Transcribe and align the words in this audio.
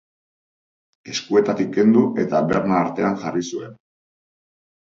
Eskuetatik 1.13 1.69
kendu 1.75 2.03
eta 2.25 2.41
berna 2.55 2.81
artean 2.87 3.23
jarri 3.27 3.47
zuen. 3.53 3.79